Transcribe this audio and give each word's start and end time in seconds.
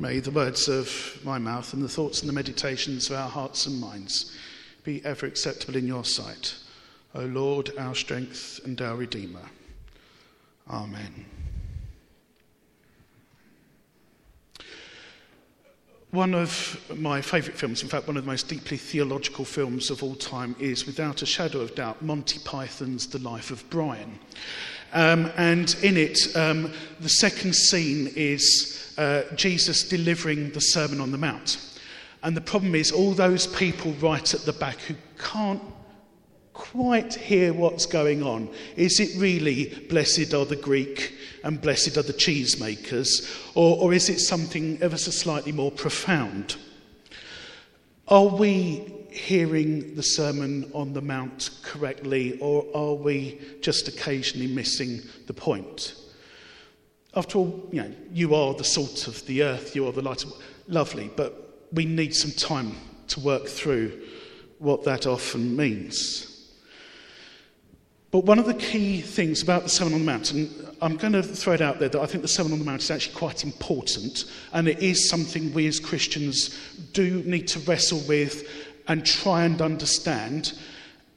May 0.00 0.20
the 0.20 0.30
words 0.30 0.68
of 0.68 1.18
my 1.24 1.38
mouth 1.38 1.72
and 1.72 1.82
the 1.82 1.88
thoughts 1.88 2.20
and 2.20 2.28
the 2.28 2.34
meditations 2.34 3.10
of 3.10 3.16
our 3.16 3.28
hearts 3.28 3.66
and 3.66 3.80
minds 3.80 4.32
be 4.84 5.04
ever 5.04 5.26
acceptable 5.26 5.74
in 5.74 5.88
your 5.88 6.04
sight, 6.04 6.54
O 7.16 7.22
Lord, 7.22 7.72
our 7.76 7.96
strength 7.96 8.60
and 8.64 8.80
our 8.80 8.94
Redeemer. 8.94 9.50
Amen. 10.70 11.24
One 16.12 16.32
of 16.32 16.80
my 16.96 17.20
favourite 17.20 17.58
films, 17.58 17.82
in 17.82 17.88
fact, 17.88 18.06
one 18.06 18.16
of 18.16 18.22
the 18.22 18.30
most 18.30 18.48
deeply 18.48 18.76
theological 18.76 19.44
films 19.44 19.90
of 19.90 20.04
all 20.04 20.14
time, 20.14 20.54
is 20.60 20.86
without 20.86 21.22
a 21.22 21.26
shadow 21.26 21.60
of 21.60 21.74
doubt 21.74 22.02
Monty 22.02 22.38
Python's 22.44 23.08
The 23.08 23.18
Life 23.18 23.50
of 23.50 23.68
Brian. 23.68 24.20
Um, 24.92 25.30
and 25.36 25.74
in 25.82 25.96
it, 25.96 26.18
um, 26.36 26.72
the 27.00 27.08
second 27.08 27.54
scene 27.54 28.10
is 28.14 28.77
uh, 28.98 29.22
Jesus 29.34 29.88
delivering 29.88 30.50
the 30.50 30.60
Sermon 30.60 31.00
on 31.00 31.12
the 31.12 31.18
Mount. 31.18 31.56
And 32.22 32.36
the 32.36 32.42
problem 32.42 32.74
is, 32.74 32.90
all 32.90 33.12
those 33.12 33.46
people 33.46 33.92
right 33.94 34.34
at 34.34 34.40
the 34.40 34.52
back 34.52 34.78
who 34.80 34.94
can't 35.18 35.62
quite 36.52 37.14
hear 37.14 37.52
what's 37.52 37.86
going 37.86 38.24
on. 38.24 38.50
Is 38.76 38.98
it 38.98 39.16
really, 39.16 39.86
blessed 39.88 40.34
are 40.34 40.44
the 40.44 40.56
Greek 40.56 41.14
and 41.44 41.62
blessed 41.62 41.96
are 41.96 42.02
the 42.02 42.12
cheesemakers? 42.12 43.54
Or, 43.54 43.78
or 43.78 43.92
is 43.94 44.08
it 44.08 44.18
something 44.18 44.76
ever 44.82 44.96
so 44.96 45.12
slightly 45.12 45.52
more 45.52 45.70
profound? 45.70 46.56
Are 48.08 48.26
we 48.26 48.92
hearing 49.10 49.94
the 49.94 50.02
Sermon 50.02 50.70
on 50.74 50.92
the 50.92 51.00
Mount 51.00 51.50
correctly, 51.62 52.38
or 52.40 52.66
are 52.74 52.94
we 52.94 53.40
just 53.60 53.86
occasionally 53.86 54.48
missing 54.48 55.00
the 55.26 55.34
point? 55.34 55.94
After 57.14 57.38
all, 57.38 57.68
you 57.72 57.82
know, 57.82 57.92
you 58.12 58.34
are 58.34 58.54
the 58.54 58.64
salt 58.64 59.08
of 59.08 59.24
the 59.26 59.42
earth, 59.42 59.74
you 59.74 59.86
are 59.86 59.92
the 59.92 60.02
light 60.02 60.24
of 60.24 60.32
lovely, 60.66 61.10
but 61.16 61.66
we 61.72 61.84
need 61.84 62.14
some 62.14 62.32
time 62.32 62.72
to 63.08 63.20
work 63.20 63.46
through 63.46 64.02
what 64.58 64.84
that 64.84 65.06
often 65.06 65.56
means. 65.56 66.28
But 68.10 68.24
one 68.24 68.38
of 68.38 68.46
the 68.46 68.54
key 68.54 69.02
things 69.02 69.42
about 69.42 69.64
the 69.64 69.68
Sermon 69.68 69.94
on 69.94 70.00
the 70.00 70.06
Mount, 70.06 70.32
and 70.32 70.50
I'm 70.80 70.96
going 70.96 71.12
to 71.12 71.22
throw 71.22 71.52
it 71.52 71.60
out 71.60 71.78
there 71.78 71.90
that 71.90 72.00
I 72.00 72.06
think 72.06 72.22
the 72.22 72.28
Sermon 72.28 72.52
on 72.52 72.58
the 72.58 72.64
Mount 72.64 72.82
is 72.82 72.90
actually 72.90 73.14
quite 73.14 73.44
important, 73.44 74.24
and 74.52 74.66
it 74.66 74.78
is 74.78 75.08
something 75.08 75.52
we 75.52 75.66
as 75.66 75.78
Christians 75.78 76.58
do 76.92 77.22
need 77.24 77.48
to 77.48 77.58
wrestle 77.60 78.02
with 78.08 78.48
and 78.88 79.04
try 79.04 79.44
and 79.44 79.60
understand. 79.60 80.58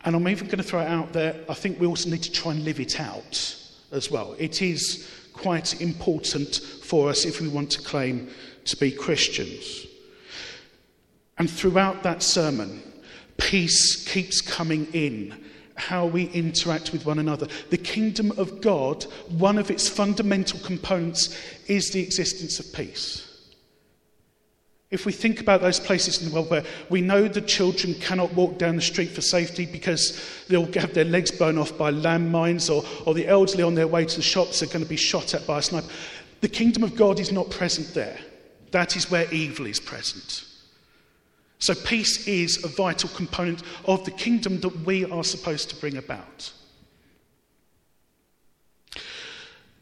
And 0.03 0.15
I'm 0.15 0.27
even 0.27 0.47
going 0.47 0.57
to 0.57 0.63
throw 0.63 0.81
it 0.81 0.87
out 0.87 1.13
there, 1.13 1.35
I 1.47 1.53
think 1.53 1.79
we 1.79 1.87
also 1.87 2.09
need 2.09 2.23
to 2.23 2.31
try 2.31 2.51
and 2.51 2.65
live 2.65 2.79
it 2.79 2.99
out 2.99 3.55
as 3.91 4.11
well. 4.11 4.35
It 4.37 4.61
is 4.61 5.09
quite 5.41 5.81
important 5.81 6.55
for 6.83 7.09
us 7.09 7.25
if 7.25 7.41
we 7.41 7.47
want 7.47 7.71
to 7.71 7.81
claim 7.81 8.29
to 8.65 8.77
be 8.77 8.91
Christians. 8.91 9.87
And 11.37 11.49
throughout 11.49 12.03
that 12.03 12.21
sermon, 12.21 12.83
peace 13.37 14.07
keeps 14.07 14.39
coming 14.41 14.85
in 14.93 15.35
how 15.75 16.05
we 16.05 16.25
interact 16.25 16.91
with 16.91 17.07
one 17.07 17.17
another. 17.17 17.47
The 17.71 17.77
kingdom 17.77 18.31
of 18.37 18.61
God, 18.61 19.03
one 19.29 19.57
of 19.57 19.71
its 19.71 19.89
fundamental 19.89 20.59
components 20.59 21.35
is 21.67 21.89
the 21.89 22.01
existence 22.01 22.59
of 22.59 22.71
peace. 22.71 23.30
If 24.91 25.05
we 25.05 25.13
think 25.13 25.39
about 25.39 25.61
those 25.61 25.79
places 25.79 26.21
in 26.21 26.27
the 26.27 26.35
world 26.35 26.49
where 26.49 26.65
we 26.89 26.99
know 26.99 27.29
the 27.29 27.41
children 27.41 27.93
cannot 27.95 28.33
walk 28.33 28.57
down 28.57 28.75
the 28.75 28.81
street 28.81 29.09
for 29.09 29.21
safety 29.21 29.65
because 29.65 30.21
they'll 30.49 30.69
have 30.73 30.93
their 30.93 31.05
legs 31.05 31.31
blown 31.31 31.57
off 31.57 31.77
by 31.77 31.91
landmines, 31.91 32.69
or, 32.69 32.83
or 33.07 33.13
the 33.13 33.25
elderly 33.25 33.63
on 33.63 33.73
their 33.73 33.87
way 33.87 34.03
to 34.03 34.15
the 34.17 34.21
shops 34.21 34.61
are 34.61 34.67
going 34.67 34.83
to 34.83 34.89
be 34.89 34.97
shot 34.97 35.33
at 35.33 35.47
by 35.47 35.59
a 35.59 35.61
sniper, 35.61 35.87
the 36.41 36.49
kingdom 36.49 36.83
of 36.83 36.97
God 36.97 37.19
is 37.21 37.31
not 37.31 37.49
present 37.49 37.93
there. 37.93 38.17
That 38.71 38.97
is 38.97 39.09
where 39.09 39.31
evil 39.33 39.65
is 39.65 39.79
present. 39.79 40.45
So, 41.59 41.73
peace 41.73 42.27
is 42.27 42.63
a 42.65 42.67
vital 42.67 43.09
component 43.09 43.63
of 43.85 44.03
the 44.03 44.11
kingdom 44.11 44.59
that 44.61 44.85
we 44.85 45.05
are 45.05 45.23
supposed 45.23 45.69
to 45.69 45.75
bring 45.75 45.95
about. 45.95 46.51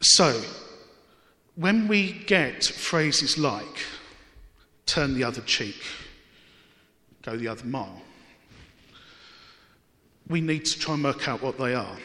So, 0.02 0.40
when 1.56 1.88
we 1.88 2.12
get 2.12 2.64
phrases 2.64 3.38
like 3.38 3.86
turn 4.90 5.14
the 5.14 5.24
other 5.24 5.40
cheek, 5.42 5.76
go 7.22 7.36
the 7.36 7.48
other 7.48 7.64
mile, 7.64 8.02
we 10.28 10.40
need 10.40 10.64
to 10.64 10.78
try 10.78 10.94
and 10.94 11.04
work 11.04 11.28
out 11.28 11.42
what 11.42 11.58
they 11.58 11.74
are. 11.74 11.96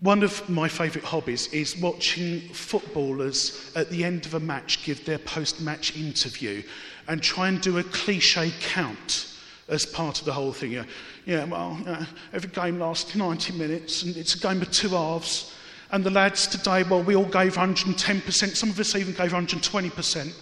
One 0.00 0.22
of 0.22 0.48
my 0.48 0.68
favourite 0.68 1.06
hobbies 1.06 1.52
is 1.52 1.76
watching 1.76 2.40
footballers 2.52 3.72
at 3.76 3.88
the 3.90 4.04
end 4.04 4.26
of 4.26 4.34
a 4.34 4.40
match 4.40 4.84
give 4.84 5.04
their 5.04 5.18
post 5.18 5.60
match 5.60 5.96
interview 5.96 6.62
and 7.06 7.22
try 7.22 7.48
and 7.48 7.60
do 7.60 7.78
a 7.78 7.84
cliche 7.84 8.52
count 8.60 9.34
as 9.68 9.86
part 9.86 10.18
of 10.18 10.24
the 10.24 10.32
whole 10.32 10.52
thing. 10.52 10.84
Yeah, 11.26 11.44
well, 11.44 12.06
every 12.32 12.50
game 12.50 12.80
lasts 12.80 13.14
90 13.14 13.52
minutes 13.52 14.02
and 14.02 14.16
it's 14.16 14.34
a 14.34 14.38
game 14.38 14.60
of 14.60 14.70
two 14.70 14.88
halves. 14.88 15.54
And 15.90 16.04
the 16.04 16.10
lads 16.10 16.46
today, 16.46 16.82
well, 16.82 17.02
we 17.02 17.14
all 17.14 17.24
gave 17.24 17.54
110%, 17.54 18.56
some 18.56 18.70
of 18.70 18.80
us 18.80 18.94
even 18.94 19.14
gave 19.14 19.32
120%, 19.32 20.34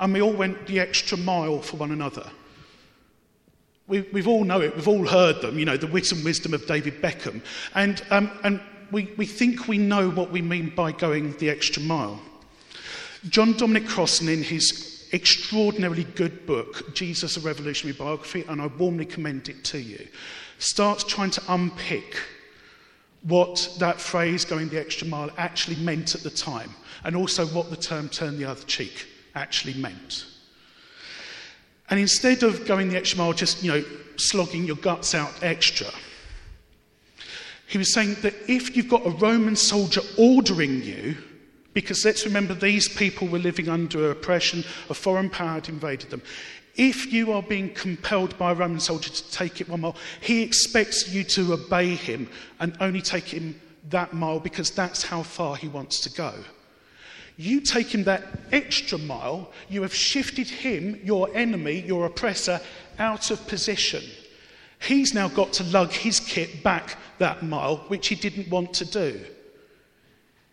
and 0.00 0.12
we 0.12 0.22
all 0.22 0.32
went 0.32 0.66
the 0.66 0.80
extra 0.80 1.18
mile 1.18 1.60
for 1.60 1.76
one 1.76 1.90
another. 1.90 2.26
We, 3.86 4.02
we've 4.12 4.28
all 4.28 4.44
know 4.44 4.60
it, 4.60 4.76
we've 4.76 4.88
all 4.88 5.06
heard 5.06 5.40
them, 5.40 5.58
you 5.58 5.64
know, 5.64 5.76
the 5.76 5.86
wit 5.86 6.12
and 6.12 6.24
wisdom 6.24 6.54
of 6.54 6.66
David 6.66 7.00
Beckham. 7.00 7.42
And, 7.74 8.02
um, 8.10 8.30
and 8.44 8.60
we, 8.92 9.12
we 9.16 9.26
think 9.26 9.66
we 9.66 9.78
know 9.78 10.10
what 10.10 10.30
we 10.30 10.42
mean 10.42 10.72
by 10.74 10.92
going 10.92 11.32
the 11.38 11.50
extra 11.50 11.82
mile. 11.82 12.20
John 13.28 13.54
Dominic 13.54 13.88
Crossan, 13.88 14.28
in 14.28 14.42
his 14.42 15.08
extraordinarily 15.12 16.04
good 16.04 16.46
book, 16.46 16.94
Jesus, 16.94 17.36
a 17.36 17.40
Revolutionary 17.40 17.96
Biography, 17.96 18.44
and 18.48 18.60
I 18.60 18.66
warmly 18.66 19.06
commend 19.06 19.48
it 19.48 19.64
to 19.64 19.78
you, 19.78 20.06
starts 20.58 21.02
trying 21.02 21.30
to 21.30 21.42
unpick 21.48 22.20
what 23.22 23.74
that 23.78 24.00
phrase, 24.00 24.44
going 24.44 24.68
the 24.68 24.78
extra 24.78 25.06
mile, 25.06 25.30
actually 25.38 25.76
meant 25.76 26.14
at 26.14 26.22
the 26.22 26.30
time, 26.30 26.70
and 27.04 27.16
also 27.16 27.46
what 27.46 27.70
the 27.70 27.76
term 27.76 28.08
turn 28.08 28.38
the 28.38 28.44
other 28.44 28.62
cheek 28.64 29.06
actually 29.34 29.74
meant. 29.74 30.26
And 31.90 31.98
instead 31.98 32.42
of 32.42 32.66
going 32.66 32.90
the 32.90 32.96
extra 32.96 33.18
mile, 33.18 33.32
just, 33.32 33.62
you 33.62 33.72
know, 33.72 33.84
slogging 34.16 34.64
your 34.64 34.76
guts 34.76 35.14
out 35.14 35.32
extra, 35.42 35.88
he 37.66 37.78
was 37.78 37.92
saying 37.92 38.16
that 38.22 38.34
if 38.48 38.76
you've 38.76 38.88
got 38.88 39.06
a 39.06 39.10
Roman 39.10 39.56
soldier 39.56 40.00
ordering 40.16 40.82
you 40.82 41.16
because 41.78 42.04
let's 42.04 42.24
remember, 42.24 42.54
these 42.54 42.88
people 42.88 43.28
were 43.28 43.38
living 43.38 43.68
under 43.68 44.10
oppression, 44.10 44.64
a 44.90 44.94
foreign 44.94 45.30
power 45.30 45.54
had 45.54 45.68
invaded 45.68 46.10
them. 46.10 46.22
If 46.74 47.12
you 47.12 47.30
are 47.32 47.42
being 47.42 47.72
compelled 47.72 48.36
by 48.36 48.50
a 48.50 48.54
Roman 48.54 48.80
soldier 48.80 49.10
to 49.10 49.30
take 49.30 49.60
it 49.60 49.68
one 49.68 49.82
mile, 49.82 49.96
he 50.20 50.42
expects 50.42 51.08
you 51.08 51.22
to 51.24 51.52
obey 51.52 51.94
him 51.94 52.28
and 52.58 52.76
only 52.80 53.00
take 53.00 53.26
him 53.26 53.60
that 53.90 54.12
mile 54.12 54.40
because 54.40 54.72
that's 54.72 55.04
how 55.04 55.22
far 55.22 55.54
he 55.54 55.68
wants 55.68 56.00
to 56.00 56.10
go. 56.10 56.34
You 57.40 57.60
take 57.60 57.94
him 57.94 58.02
that 58.04 58.24
extra 58.50 58.98
mile, 58.98 59.52
you 59.68 59.82
have 59.82 59.94
shifted 59.94 60.48
him, 60.48 61.00
your 61.04 61.34
enemy, 61.36 61.82
your 61.82 62.04
oppressor, 62.04 62.60
out 62.98 63.30
of 63.30 63.46
position. 63.46 64.02
He's 64.80 65.14
now 65.14 65.28
got 65.28 65.52
to 65.54 65.64
lug 65.64 65.92
his 65.92 66.18
kit 66.18 66.64
back 66.64 66.96
that 67.18 67.44
mile, 67.44 67.76
which 67.86 68.08
he 68.08 68.16
didn't 68.16 68.50
want 68.50 68.74
to 68.74 68.84
do. 68.84 69.20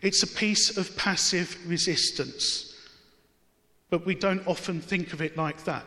It's 0.00 0.22
a 0.22 0.28
piece 0.28 0.76
of 0.76 0.96
passive 0.96 1.58
resistance. 1.66 2.72
But 3.90 4.06
we 4.06 4.14
don't 4.14 4.46
often 4.46 4.80
think 4.80 5.12
of 5.12 5.20
it 5.20 5.36
like 5.36 5.64
that. 5.64 5.84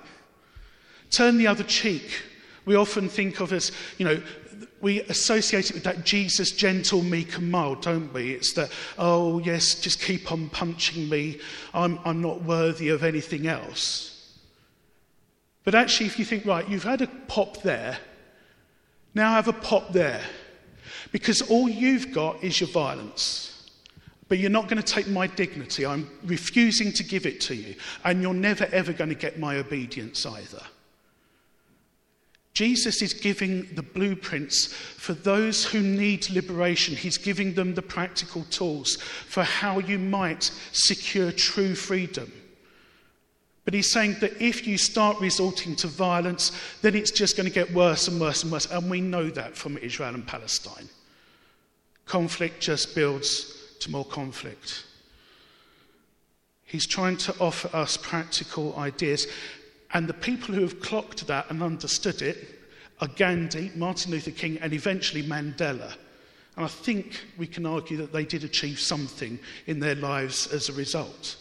Turn 1.12 1.38
the 1.38 1.48
other 1.48 1.64
cheek. 1.64 2.24
We 2.66 2.76
often 2.76 3.10
think 3.10 3.40
of 3.40 3.54
as, 3.54 3.72
you 3.98 4.06
know, 4.06 4.22
we 4.82 5.02
associate 5.04 5.70
it 5.70 5.74
with 5.74 5.84
that 5.84 6.06
Jesus, 6.06 6.52
gentle, 6.52 7.02
meek, 7.02 7.38
and 7.38 7.52
mild, 7.52 7.82
don't 7.82 8.12
we? 8.14 8.32
It's 8.32 8.54
that, 8.54 8.72
oh, 8.98 9.40
yes, 9.40 9.76
just 9.76 10.02
keep 10.02 10.32
on 10.32 10.50
punching 10.50 11.10
me. 11.10 11.40
I'm, 11.74 12.00
I'm 12.06 12.22
not 12.22 12.44
worthy 12.44 12.90
of 12.90 13.04
anything 13.04 13.48
else. 13.48 14.38
But 15.64 15.76
actually, 15.76 16.08
if 16.08 16.18
you 16.18 16.26
think, 16.26 16.46
right, 16.46 16.68
you've 16.68 16.84
had 16.84 17.02
a 17.02 17.08
pop 17.28 17.62
there, 17.62 17.98
now 19.14 19.34
have 19.34 19.48
a 19.48 19.54
pop 19.54 19.92
there. 19.92 20.22
Because 21.12 21.42
all 21.42 21.68
you've 21.68 22.14
got 22.14 22.44
is 22.44 22.60
your 22.60 22.70
violence. 22.70 23.70
But 24.28 24.38
you're 24.38 24.50
not 24.50 24.70
going 24.70 24.82
to 24.82 24.94
take 24.94 25.08
my 25.08 25.28
dignity. 25.28 25.86
I'm 25.86 26.10
refusing 26.24 26.92
to 26.94 27.04
give 27.04 27.26
it 27.26 27.42
to 27.42 27.56
you. 27.56 27.76
And 28.06 28.22
you're 28.22 28.34
never, 28.34 28.66
ever 28.72 28.94
going 28.94 29.10
to 29.10 29.16
get 29.16 29.40
my 29.40 29.58
obedience 29.58 30.26
either. 30.26 30.62
Jesus 32.60 33.02
is 33.02 33.14
giving 33.14 33.74
the 33.76 33.82
blueprints 33.82 34.74
for 34.74 35.14
those 35.14 35.64
who 35.64 35.80
need 35.80 36.30
liberation. 36.30 36.94
He's 36.94 37.18
giving 37.18 37.54
them 37.54 37.74
the 37.74 37.82
practical 37.82 38.44
tools 38.50 38.98
for 38.98 39.44
how 39.44 39.80
you 39.80 39.98
might 39.98 40.52
secure 40.74 41.32
true 41.32 41.74
freedom. 41.74 42.30
But 43.64 43.74
he's 43.74 43.94
saying 43.94 44.18
that 44.20 44.42
if 44.42 44.68
you 44.68 44.78
start 44.78 45.22
resorting 45.22 45.74
to 45.78 45.88
violence, 45.88 46.52
then 46.82 46.96
it's 46.96 47.12
just 47.12 47.38
going 47.38 47.48
to 47.48 47.54
get 47.54 47.74
worse 47.74 48.10
and 48.10 48.20
worse 48.20 48.44
and 48.44 48.52
worse. 48.52 48.70
And 48.70 48.92
we 48.92 49.00
know 49.00 49.30
that 49.30 49.56
from 49.56 49.78
Israel 49.78 50.14
and 50.14 50.28
Palestine. 50.28 50.90
Conflict 52.06 52.60
just 52.60 52.94
builds 52.94 53.56
to 53.80 53.90
more 53.90 54.04
conflict. 54.04 54.84
He's 56.66 56.86
trying 56.86 57.16
to 57.20 57.34
offer 57.40 57.74
us 57.74 57.96
practical 57.96 58.76
ideas. 58.78 59.28
And 59.94 60.08
the 60.08 60.14
people 60.14 60.54
who 60.54 60.62
have 60.62 60.82
clocked 60.82 61.26
that 61.28 61.50
and 61.50 61.64
understood 61.64 62.22
it 62.22 62.60
are 63.02 63.08
Gandhi, 63.08 63.72
Martin 63.76 64.12
Luther 64.12 64.32
King, 64.32 64.58
and 64.62 64.74
eventually 64.74 65.24
Mandela. 65.24 65.94
And 66.56 66.66
I 66.66 66.68
think 66.68 67.22
we 67.38 67.48
can 67.48 67.66
argue 67.66 67.98
that 67.98 68.12
they 68.12 68.26
did 68.26 68.44
achieve 68.44 68.80
something 68.80 69.40
in 69.66 69.80
their 69.80 69.96
lives 69.96 70.48
as 70.48 70.70
a 70.70 70.74
result. 70.74 71.38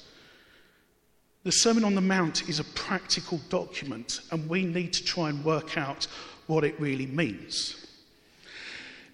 The 1.45 1.53
Sermon 1.53 1.85
on 1.85 1.95
the 1.95 2.01
Mount 2.01 2.49
is 2.49 2.61
a 2.61 2.65
practical 2.65 3.41
document, 3.49 4.21
and 4.31 4.49
we 4.49 4.65
need 4.65 4.93
to 4.93 5.05
try 5.05 5.29
and 5.29 5.45
work 5.45 5.77
out 5.77 6.07
what 6.47 6.65
it 6.65 6.79
really 6.81 7.07
means. 7.07 7.87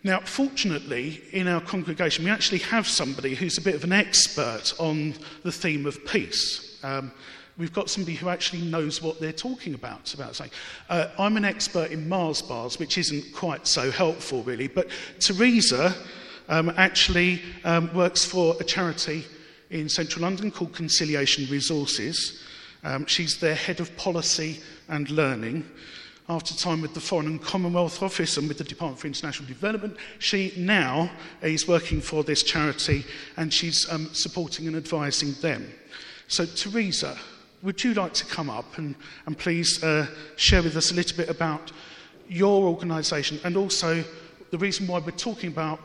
Now, 0.03 0.21
fortunately, 0.21 1.23
in 1.33 1.49
our 1.49 1.63
congregation, 1.63 2.25
we 2.25 2.31
actually 2.31 2.59
have 2.59 2.87
somebody 2.87 3.35
who's 3.35 3.57
a 3.57 3.63
bit 3.63 3.75
of 3.75 3.85
an 3.85 3.93
expert 3.93 4.75
on 4.79 5.15
the 5.43 5.53
theme 5.53 5.87
of 5.87 6.05
peace. 6.05 6.79
Um, 6.85 7.13
we've 7.57 7.73
got 7.73 7.91
somebody 7.91 8.17
who 8.17 8.29
actually 8.29 8.63
knows 8.63 9.01
what 9.03 9.21
they're 9.21 9.33
talking 9.33 9.75
about. 9.75 10.13
About 10.15 10.37
saying, 10.37 10.51
uh, 10.89 11.09
I'm 11.19 11.37
an 11.37 11.45
expert 11.45 11.91
in 11.91 12.09
Mars 12.09 12.43
bars, 12.43 12.79
which 12.79 12.99
isn't 12.99 13.33
quite 13.33 13.67
so 13.67 13.91
helpful, 13.91 14.43
really. 14.43 14.69
But 14.69 14.89
Teresa 15.21 15.95
um, 16.49 16.73
actually 16.77 17.43
um, 17.65 17.93
works 17.95 18.25
for 18.25 18.57
a 18.61 18.65
charity 18.65 19.25
in 19.71 19.89
central 19.89 20.23
London 20.23 20.51
called 20.51 20.73
Conciliation 20.73 21.47
Resources. 21.51 22.43
Um, 22.83 23.07
she's 23.07 23.39
their 23.39 23.55
head 23.55 23.81
of 23.81 23.97
policy 23.97 24.61
and 24.89 25.09
learning 25.11 25.65
after 26.29 26.55
time 26.55 26.81
with 26.81 26.95
the 26.95 27.01
Foreign 27.01 27.27
and 27.27 27.43
Commonwealth 27.43 28.03
Office 28.03 28.37
and 28.37 28.49
with 28.49 28.59
the 28.59 28.65
Department 28.65 28.99
for 28.99 29.07
International 29.07 29.47
Development. 29.47 29.97
She 30.19 30.53
now 30.57 31.11
is 31.43 31.69
working 31.69 32.01
for 32.01 32.25
this 32.25 32.43
charity 32.43 33.05
and 33.37 33.53
she's 33.53 33.91
um, 33.91 34.09
supporting 34.13 34.67
and 34.67 34.77
advising 34.77 35.33
them. 35.43 35.71
So, 36.29 36.47
Teresa, 36.47 37.19
would 37.65 37.83
you 37.83 37.95
like 37.95 38.13
to 38.13 38.27
come 38.27 38.51
up 38.51 38.77
and, 38.77 38.95
and 39.27 39.37
please 39.39 39.83
uh, 39.83 40.07
share 40.37 40.63
with 40.63 40.77
us 40.77 40.93
a 40.93 40.95
little 40.95 41.17
bit 41.17 41.31
about 41.31 41.73
your 42.29 42.65
organisation 42.65 43.41
and 43.43 43.57
also 43.57 44.05
the 44.51 44.59
reason 44.59 44.87
why 44.87 44.99
we're 44.99 45.11
talking 45.13 45.51
about 45.51 45.81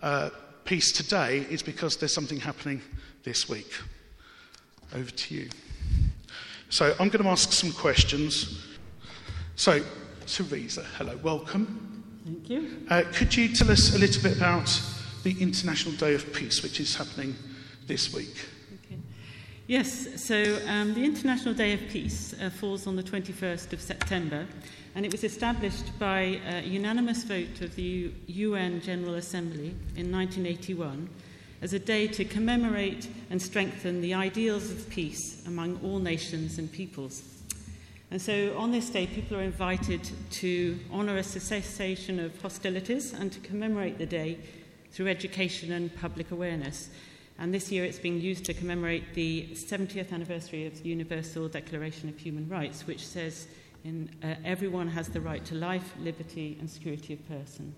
uh, 0.00 0.30
peace 0.64 0.92
today 0.92 1.44
is 1.50 1.60
because 1.60 1.96
there's 1.96 2.14
something 2.14 2.38
happening 2.38 2.80
this 3.24 3.48
week. 3.48 3.72
Over 4.94 5.10
to 5.10 5.34
you. 5.34 5.50
So, 6.70 6.94
I'm 7.00 7.08
going 7.08 7.24
to 7.24 7.30
ask 7.30 7.52
some 7.52 7.72
questions. 7.72 8.66
So, 9.56 9.82
Teresa, 10.26 10.84
hello, 10.96 11.18
welcome. 11.22 12.04
Thank 12.24 12.48
you. 12.48 12.86
Uh, 12.88 13.02
could 13.12 13.34
you 13.36 13.54
tell 13.54 13.70
us 13.70 13.94
a 13.94 13.98
little 13.98 14.22
bit 14.22 14.36
about 14.36 14.80
the 15.24 15.36
International 15.40 15.94
Day 15.94 16.14
of 16.14 16.32
Peace, 16.32 16.62
which 16.62 16.80
is 16.80 16.94
happening 16.94 17.34
this 17.86 18.14
week? 18.14 18.46
Yes, 19.68 20.24
so 20.24 20.58
um, 20.66 20.94
the 20.94 21.04
International 21.04 21.52
Day 21.52 21.74
of 21.74 21.80
Peace 21.90 22.34
uh, 22.40 22.48
falls 22.48 22.86
on 22.86 22.96
the 22.96 23.02
21st 23.02 23.74
of 23.74 23.82
September, 23.82 24.46
and 24.94 25.04
it 25.04 25.12
was 25.12 25.24
established 25.24 25.98
by 25.98 26.40
a 26.48 26.62
unanimous 26.62 27.22
vote 27.24 27.60
of 27.60 27.76
the 27.76 28.10
UN 28.28 28.80
General 28.80 29.16
Assembly 29.16 29.74
in 29.94 30.10
1981 30.10 31.10
as 31.60 31.74
a 31.74 31.78
day 31.78 32.06
to 32.06 32.24
commemorate 32.24 33.10
and 33.28 33.42
strengthen 33.42 34.00
the 34.00 34.14
ideals 34.14 34.70
of 34.70 34.88
peace 34.88 35.46
among 35.46 35.78
all 35.84 35.98
nations 35.98 36.56
and 36.56 36.72
peoples. 36.72 37.22
And 38.10 38.22
so 38.22 38.56
on 38.56 38.72
this 38.72 38.88
day, 38.88 39.06
people 39.06 39.36
are 39.36 39.42
invited 39.42 40.00
to 40.30 40.78
honour 40.90 41.18
a 41.18 41.22
cessation 41.22 42.18
of 42.18 42.40
hostilities 42.40 43.12
and 43.12 43.30
to 43.32 43.40
commemorate 43.40 43.98
the 43.98 44.06
day 44.06 44.38
through 44.92 45.08
education 45.08 45.72
and 45.72 45.94
public 45.94 46.30
awareness. 46.30 46.88
And 47.38 47.54
this 47.54 47.70
year 47.70 47.84
it's 47.84 47.98
being 47.98 48.20
used 48.20 48.44
to 48.46 48.54
commemorate 48.54 49.14
the 49.14 49.48
70th 49.52 50.12
anniversary 50.12 50.66
of 50.66 50.82
the 50.82 50.88
Universal 50.88 51.48
Declaration 51.48 52.08
of 52.08 52.18
Human 52.18 52.48
Rights, 52.48 52.86
which 52.86 53.06
says 53.06 53.46
in, 53.84 54.10
uh, 54.22 54.34
everyone 54.44 54.88
has 54.88 55.08
the 55.08 55.20
right 55.20 55.44
to 55.44 55.54
life, 55.54 55.94
liberty, 56.00 56.56
and 56.58 56.68
security 56.68 57.14
of 57.14 57.28
person. 57.28 57.74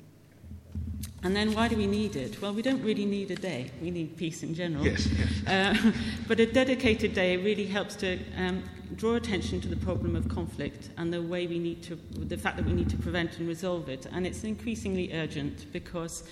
And 1.23 1.37
then 1.37 1.53
why 1.53 1.69
do 1.69 1.77
we 1.77 1.87
need 1.87 2.17
it? 2.17 2.41
Well, 2.41 2.55
we 2.55 2.62
don't 2.62 2.83
really 2.83 3.05
need 3.05 3.31
a 3.31 3.35
day. 3.35 3.71
We 3.83 3.91
need 3.91 4.17
peace 4.17 4.43
in 4.43 4.55
general. 4.55 4.85
Yes, 4.85 5.07
yes. 5.07 5.47
Uh, 5.47 5.93
but 6.29 6.41
a 6.41 6.47
dedicated 6.47 7.13
day 7.13 7.37
really 7.37 7.67
helps 7.67 7.95
to 7.97 8.19
um, 8.39 8.63
draw 8.97 9.17
attention 9.17 9.61
to 9.61 9.69
the 9.69 9.77
problem 9.77 10.17
of 10.17 10.29
conflict 10.29 10.89
and 10.97 11.13
the 11.13 11.21
way 11.21 11.47
we 11.47 11.59
need 11.59 11.83
to, 11.83 11.97
the 12.15 12.39
fact 12.39 12.56
that 12.56 12.65
we 12.65 12.73
need 12.73 12.89
to 12.89 12.97
prevent 12.97 13.39
and 13.39 13.47
resolve 13.47 13.91
it. 13.91 14.06
And 14.11 14.27
it's 14.27 14.45
increasingly 14.45 15.13
urgent 15.13 15.71
because 15.73 16.25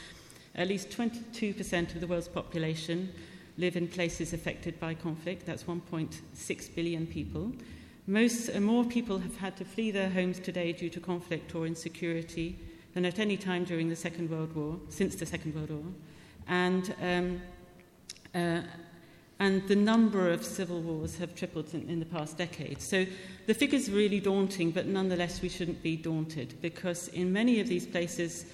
at 0.58 0.66
least 0.66 0.90
22% 0.90 1.94
of 1.94 2.00
the 2.00 2.06
world's 2.06 2.28
population 2.28 3.10
live 3.58 3.76
in 3.76 3.86
places 3.86 4.32
affected 4.32 4.78
by 4.80 4.92
conflict. 4.92 5.46
That's 5.46 5.62
1.6 5.62 6.74
billion 6.74 7.06
people. 7.06 7.52
Most, 8.08 8.50
uh, 8.54 8.60
more 8.60 8.84
people 8.84 9.18
have 9.18 9.36
had 9.36 9.56
to 9.58 9.64
flee 9.64 9.92
their 9.92 10.10
homes 10.10 10.40
today 10.40 10.72
due 10.72 10.90
to 10.90 11.00
conflict 11.00 11.54
or 11.54 11.66
insecurity 11.66 12.58
than 12.94 13.04
at 13.04 13.20
any 13.20 13.36
time 13.36 13.64
during 13.64 13.88
the 13.88 13.96
Second 13.96 14.30
World 14.30 14.54
War, 14.56 14.80
since 14.88 15.14
the 15.14 15.26
Second 15.26 15.54
World 15.54 15.70
War. 15.70 15.92
And, 16.48 16.94
um, 17.00 17.42
uh, 18.34 18.62
and 19.38 19.68
the 19.68 19.76
number 19.76 20.30
of 20.30 20.44
civil 20.44 20.80
wars 20.80 21.18
have 21.18 21.36
tripled 21.36 21.72
in, 21.72 21.88
in 21.88 22.00
the 22.00 22.06
past 22.06 22.36
decade. 22.36 22.82
So 22.82 23.06
the 23.46 23.54
figure's 23.54 23.90
really 23.90 24.18
daunting, 24.18 24.72
but 24.72 24.86
nonetheless, 24.86 25.40
we 25.40 25.48
shouldn't 25.48 25.82
be 25.84 25.96
daunted 25.96 26.60
because 26.60 27.08
in 27.08 27.32
many 27.32 27.60
of 27.60 27.68
these 27.68 27.86
places, 27.86 28.46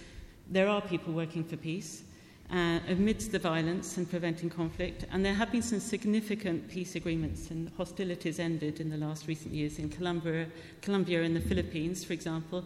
there 0.48 0.68
are 0.68 0.80
people 0.80 1.12
working 1.12 1.44
for 1.44 1.56
peace. 1.56 2.04
Uh, 2.50 2.78
amidst 2.88 3.32
the 3.32 3.38
violence 3.38 3.96
and 3.96 4.08
preventing 4.08 4.50
conflict, 4.50 5.06
and 5.10 5.24
there 5.24 5.32
have 5.32 5.50
been 5.50 5.62
some 5.62 5.80
significant 5.80 6.68
peace 6.68 6.94
agreements 6.94 7.50
and 7.50 7.70
hostilities 7.78 8.38
ended 8.38 8.80
in 8.80 8.90
the 8.90 8.98
last 8.98 9.26
recent 9.26 9.52
years 9.54 9.78
in 9.78 9.88
Colombia, 9.88 10.46
Colombia 10.82 11.22
and 11.22 11.34
the 11.34 11.40
Philippines, 11.40 12.04
for 12.04 12.12
example, 12.12 12.62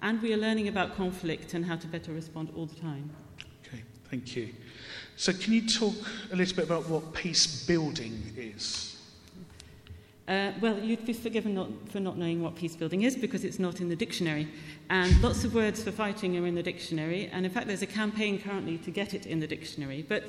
and 0.00 0.20
we 0.22 0.32
are 0.32 0.38
learning 0.38 0.68
about 0.68 0.96
conflict 0.96 1.52
and 1.52 1.66
how 1.66 1.76
to 1.76 1.86
better 1.86 2.10
respond 2.12 2.50
all 2.56 2.64
the 2.64 2.80
time. 2.80 3.10
Okay, 3.66 3.82
thank 4.10 4.34
you. 4.34 4.48
So, 5.16 5.32
can 5.34 5.52
you 5.52 5.68
talk 5.68 5.94
a 6.32 6.36
little 6.36 6.56
bit 6.56 6.64
about 6.64 6.88
what 6.88 7.12
peace 7.12 7.66
building 7.66 8.32
is? 8.34 8.97
Uh, 10.28 10.52
well, 10.60 10.78
you'd 10.78 11.06
be 11.06 11.14
forgiven 11.14 11.54
not, 11.54 11.68
for 11.88 12.00
not 12.00 12.18
knowing 12.18 12.42
what 12.42 12.54
peace 12.54 12.76
building 12.76 13.02
is 13.02 13.16
because 13.16 13.44
it's 13.44 13.58
not 13.58 13.80
in 13.80 13.88
the 13.88 13.96
dictionary. 13.96 14.46
And 14.90 15.18
lots 15.22 15.42
of 15.44 15.54
words 15.54 15.82
for 15.82 15.90
fighting 15.90 16.36
are 16.36 16.46
in 16.46 16.54
the 16.54 16.62
dictionary. 16.62 17.30
And 17.32 17.46
in 17.46 17.50
fact, 17.50 17.66
there's 17.66 17.80
a 17.80 17.86
campaign 17.86 18.38
currently 18.38 18.76
to 18.78 18.90
get 18.90 19.14
it 19.14 19.24
in 19.24 19.40
the 19.40 19.46
dictionary. 19.46 20.04
But 20.06 20.24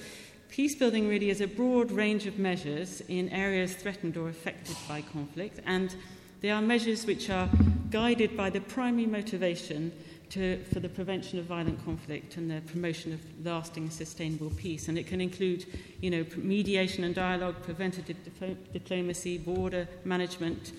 peace 0.47 0.73
building 0.73 1.09
really 1.09 1.29
is 1.29 1.41
a 1.41 1.47
broad 1.47 1.91
range 1.91 2.27
of 2.27 2.39
measures 2.39 3.01
in 3.09 3.27
areas 3.29 3.73
threatened 3.73 4.15
or 4.15 4.29
affected 4.29 4.77
by 4.87 5.01
conflict. 5.01 5.59
And 5.65 5.93
they 6.39 6.49
are 6.49 6.61
measures 6.61 7.05
which 7.05 7.29
are 7.29 7.49
guided 7.91 8.37
by 8.37 8.49
the 8.49 8.61
primary 8.61 9.05
motivation 9.05 9.91
to, 10.29 10.63
for 10.65 10.79
the 10.79 10.89
prevention 10.89 11.39
of 11.39 11.45
violent 11.45 11.83
conflict 11.83 12.37
and 12.37 12.49
the 12.49 12.61
promotion 12.71 13.13
of 13.13 13.19
lasting 13.45 13.89
sustainable 13.89 14.51
peace. 14.51 14.87
And 14.87 14.97
it 14.97 15.07
can 15.07 15.21
include, 15.21 15.65
you 16.01 16.09
know, 16.09 16.25
mediation 16.37 17.03
and 17.03 17.15
dialogue, 17.15 17.55
preventative 17.63 18.17
diplomacy, 18.71 19.37
border 19.37 19.87
management, 20.05 20.71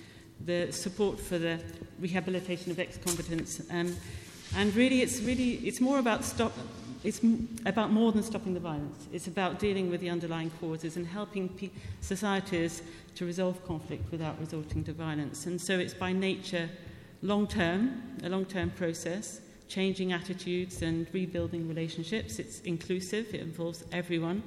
the 0.44 0.72
support 0.72 1.18
for 1.18 1.38
the 1.38 1.60
rehabilitation 1.98 2.70
of 2.70 2.78
ex-combatants. 2.78 3.60
Um, 3.70 3.96
and 4.56 4.74
really, 4.74 5.02
it's 5.02 5.20
really 5.20 5.54
it's 5.66 5.80
more 5.80 5.98
about 5.98 6.24
stop, 6.24 6.52
it's 7.04 7.20
about 7.66 7.92
more 7.92 8.12
than 8.12 8.22
stopping 8.22 8.54
the 8.54 8.60
violence. 8.60 9.06
It's 9.12 9.26
about 9.26 9.58
dealing 9.58 9.90
with 9.90 10.00
the 10.00 10.10
underlying 10.10 10.50
causes 10.60 10.96
and 10.96 11.06
helping 11.06 11.48
pe- 11.48 11.70
societies 12.00 12.82
to 13.16 13.24
resolve 13.24 13.64
conflict 13.66 14.10
without 14.10 14.40
resorting 14.40 14.84
to 14.84 14.92
violence. 14.92 15.46
And 15.46 15.60
so 15.60 15.78
it's 15.78 15.94
by 15.94 16.12
nature 16.12 16.68
long 17.22 17.46
term, 17.46 18.02
a 18.22 18.28
long 18.28 18.44
term 18.44 18.70
process, 18.70 19.40
changing 19.68 20.12
attitudes 20.12 20.82
and 20.82 21.06
rebuilding 21.12 21.68
relationships. 21.68 22.38
It's 22.38 22.60
inclusive, 22.60 23.34
it 23.34 23.40
involves 23.40 23.84
everyone, 23.92 24.42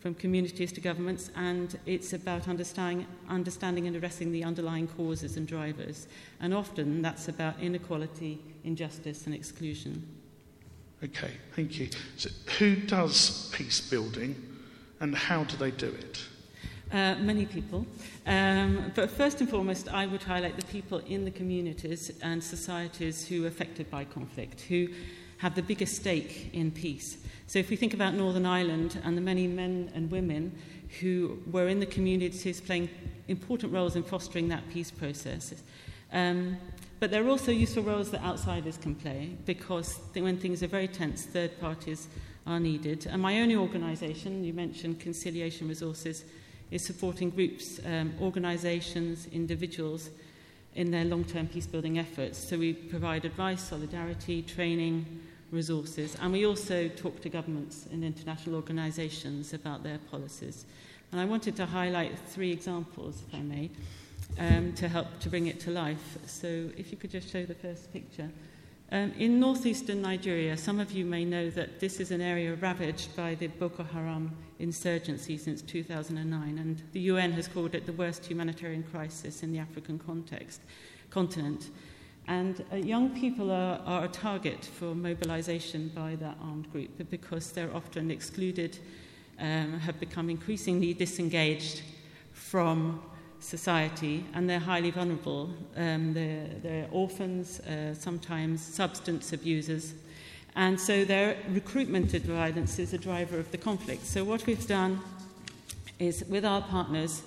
from 0.00 0.14
communities 0.14 0.72
to 0.72 0.80
governments, 0.80 1.30
and 1.34 1.78
it's 1.84 2.12
about 2.12 2.48
understanding, 2.48 3.06
understanding 3.28 3.86
and 3.86 3.96
addressing 3.96 4.30
the 4.30 4.44
underlying 4.44 4.86
causes 4.86 5.36
and 5.36 5.46
drivers. 5.46 6.06
And 6.40 6.54
often 6.54 7.02
that's 7.02 7.28
about 7.28 7.58
inequality, 7.60 8.40
injustice, 8.64 9.26
and 9.26 9.34
exclusion. 9.34 10.06
Okay, 11.02 11.32
thank 11.54 11.78
you. 11.78 11.88
So, 12.16 12.30
who 12.58 12.76
does 12.76 13.50
peace 13.52 13.80
building 13.80 14.40
and 15.00 15.14
how 15.14 15.44
do 15.44 15.56
they 15.56 15.70
do 15.70 15.88
it? 15.88 16.22
Uh, 16.92 17.16
many 17.16 17.44
people. 17.44 17.84
Um, 18.26 18.92
but 18.94 19.10
first 19.10 19.40
and 19.40 19.50
foremost, 19.50 19.88
I 19.92 20.06
would 20.06 20.22
highlight 20.22 20.56
the 20.56 20.66
people 20.66 20.98
in 20.98 21.24
the 21.24 21.32
communities 21.32 22.12
and 22.22 22.42
societies 22.42 23.26
who 23.26 23.44
are 23.44 23.48
affected 23.48 23.90
by 23.90 24.04
conflict, 24.04 24.60
who 24.60 24.86
have 25.38 25.56
the 25.56 25.62
biggest 25.62 25.96
stake 25.96 26.50
in 26.52 26.70
peace. 26.70 27.18
So 27.48 27.58
if 27.58 27.70
we 27.70 27.76
think 27.76 27.92
about 27.92 28.14
Northern 28.14 28.46
Ireland 28.46 29.00
and 29.04 29.16
the 29.16 29.20
many 29.20 29.48
men 29.48 29.90
and 29.96 30.10
women 30.12 30.56
who 31.00 31.42
were 31.50 31.66
in 31.66 31.80
the 31.80 31.86
communities 31.86 32.60
playing 32.60 32.88
important 33.26 33.72
roles 33.72 33.96
in 33.96 34.04
fostering 34.04 34.48
that 34.48 34.68
peace 34.70 34.92
process, 34.92 35.54
um, 36.12 36.56
but 37.00 37.10
there 37.10 37.24
are 37.24 37.28
also 37.28 37.50
useful 37.50 37.82
roles 37.82 38.10
that 38.12 38.22
outsiders 38.22 38.78
can 38.78 38.94
play 38.94 39.36
because 39.44 39.98
when 40.14 40.38
things 40.38 40.62
are 40.62 40.68
very 40.68 40.88
tense, 40.88 41.24
third 41.24 41.60
parties 41.60 42.06
are 42.46 42.60
needed. 42.60 43.06
And 43.06 43.20
my 43.20 43.40
own 43.40 43.54
organisation, 43.56 44.44
you 44.44 44.54
mentioned 44.54 45.00
Conciliation 45.00 45.68
Resources, 45.68 46.24
is 46.70 46.84
supporting 46.84 47.30
groups, 47.30 47.80
um, 47.86 48.12
organisations, 48.20 49.26
individuals 49.32 50.10
in 50.74 50.90
their 50.90 51.04
long-term 51.04 51.46
peace-building 51.48 51.98
efforts. 51.98 52.38
So 52.38 52.58
we 52.58 52.72
provide 52.72 53.24
advice, 53.24 53.62
solidarity, 53.62 54.42
training, 54.42 55.22
resources, 55.50 56.16
and 56.20 56.32
we 56.32 56.44
also 56.44 56.88
talk 56.88 57.20
to 57.22 57.28
governments 57.28 57.86
and 57.92 58.04
international 58.04 58.56
organisations 58.56 59.54
about 59.54 59.82
their 59.82 59.98
policies. 60.10 60.66
And 61.12 61.20
I 61.20 61.24
wanted 61.24 61.56
to 61.56 61.66
highlight 61.66 62.18
three 62.18 62.50
examples, 62.50 63.22
if 63.28 63.34
I 63.34 63.42
may, 63.42 63.70
um, 64.38 64.72
to 64.74 64.88
help 64.88 65.06
to 65.20 65.28
bring 65.30 65.46
it 65.46 65.60
to 65.60 65.70
life. 65.70 66.18
So 66.26 66.46
if 66.76 66.90
you 66.90 66.98
could 66.98 67.10
just 67.10 67.30
show 67.30 67.44
the 67.44 67.54
first 67.54 67.92
picture. 67.92 68.28
Um, 68.92 69.12
in 69.18 69.40
northeastern 69.40 70.00
Nigeria, 70.00 70.56
some 70.56 70.78
of 70.78 70.92
you 70.92 71.04
may 71.04 71.24
know 71.24 71.50
that 71.50 71.80
this 71.80 71.98
is 71.98 72.12
an 72.12 72.20
area 72.20 72.54
ravaged 72.54 73.16
by 73.16 73.34
the 73.34 73.48
Boko 73.48 73.82
Haram 73.82 74.30
insurgency 74.60 75.36
since 75.36 75.60
2009, 75.60 76.58
and 76.58 76.80
the 76.92 77.00
UN 77.00 77.32
has 77.32 77.48
called 77.48 77.74
it 77.74 77.84
the 77.84 77.92
worst 77.94 78.24
humanitarian 78.24 78.84
crisis 78.84 79.42
in 79.42 79.50
the 79.50 79.58
African 79.58 79.98
context, 79.98 80.60
continent. 81.10 81.70
And 82.28 82.64
uh, 82.72 82.76
young 82.76 83.10
people 83.10 83.50
are, 83.50 83.80
are 83.86 84.04
a 84.04 84.08
target 84.08 84.64
for 84.64 84.94
mobilization 84.94 85.90
by 85.92 86.14
that 86.16 86.36
armed 86.40 86.70
group 86.70 86.90
because 87.10 87.50
they're 87.50 87.74
often 87.74 88.12
excluded, 88.12 88.78
um, 89.40 89.80
have 89.80 89.98
become 89.98 90.30
increasingly 90.30 90.94
disengaged 90.94 91.82
from 92.32 93.02
society, 93.46 94.24
and 94.34 94.50
they're 94.50 94.58
highly 94.58 94.90
vulnerable. 94.90 95.50
Um, 95.76 96.12
they're, 96.12 96.48
they're, 96.62 96.88
orphans, 96.90 97.60
uh, 97.60 97.94
sometimes 97.94 98.60
substance 98.60 99.32
abusers, 99.32 99.94
and 100.56 100.80
so 100.80 101.04
their 101.04 101.36
recruitment 101.50 102.10
to 102.10 102.20
violence 102.20 102.78
is 102.78 102.92
a 102.92 102.98
driver 102.98 103.38
of 103.38 103.50
the 103.52 103.58
conflict. 103.58 104.04
So, 104.04 104.24
what 104.24 104.46
we've 104.46 104.66
done 104.66 105.00
is, 105.98 106.24
with 106.28 106.44
our 106.44 106.62
partners, 106.62 107.22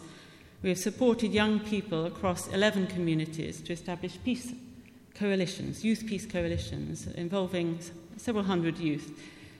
we 0.62 0.70
have 0.70 0.80
supported 0.80 1.32
young 1.32 1.60
people 1.60 2.06
across 2.06 2.48
11 2.50 2.88
communities 2.88 3.62
to 3.62 3.74
establish 3.74 4.18
peace 4.26 4.52
coalitions, 5.16 5.86
youth 5.86 6.06
peace 6.08 6.26
coalitions, 6.26 7.08
involving 7.16 7.80
several 8.18 8.44
hundred 8.44 8.78
youth. 8.78 9.18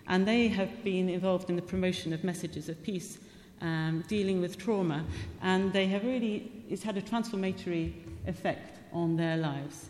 And 0.08 0.28
they 0.28 0.48
have 0.48 0.84
been 0.84 1.08
involved 1.08 1.50
in 1.50 1.56
the 1.56 1.62
promotion 1.62 2.12
of 2.12 2.24
messages 2.24 2.70
of 2.70 2.82
peace 2.84 3.20
um, 3.62 4.04
dealing 4.08 4.42
with 4.42 4.58
trauma, 4.58 5.04
and 5.42 5.72
they 5.74 5.88
have 5.88 6.04
really, 6.04 6.52
it's 6.70 6.84
had 6.84 6.98
a 6.98 7.02
transformatory 7.02 7.94
effect 8.28 8.78
on 8.94 9.18
their 9.18 9.38
lives. 9.38 9.90